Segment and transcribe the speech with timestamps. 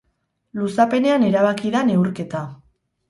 [0.61, 2.43] Luzapenean erabaki da neurketa.